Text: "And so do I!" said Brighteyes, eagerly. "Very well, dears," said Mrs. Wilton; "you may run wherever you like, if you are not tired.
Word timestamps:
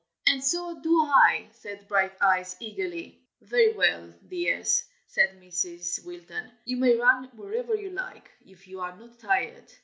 "And 0.25 0.43
so 0.43 0.79
do 0.81 0.99
I!" 1.03 1.49
said 1.51 1.87
Brighteyes, 1.87 2.55
eagerly. 2.59 3.21
"Very 3.41 3.71
well, 3.73 4.11
dears," 4.27 4.83
said 5.05 5.39
Mrs. 5.39 6.03
Wilton; 6.03 6.51
"you 6.65 6.77
may 6.77 6.95
run 6.95 7.25
wherever 7.37 7.75
you 7.75 7.91
like, 7.91 8.31
if 8.43 8.67
you 8.67 8.79
are 8.79 8.97
not 8.97 9.19
tired. 9.19 9.71